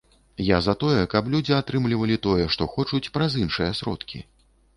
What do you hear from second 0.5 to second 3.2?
за тое, каб людзі атрымлівалі тое, што хочуць,